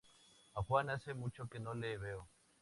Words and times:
A 0.55 0.63
Juan 0.63 0.89
hace 0.89 1.13
mucho 1.13 1.47
que 1.47 1.59
no 1.59 1.75
le 1.75 1.95
veo. 1.99 2.27